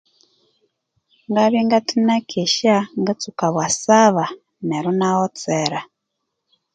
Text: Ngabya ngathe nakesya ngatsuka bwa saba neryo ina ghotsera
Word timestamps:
Ngabya 1.29 1.61
ngathe 1.67 1.95
nakesya 2.07 2.75
ngatsuka 3.01 3.45
bwa 3.53 3.67
saba 3.81 4.25
neryo 4.67 4.91
ina 4.95 5.09
ghotsera 5.17 5.79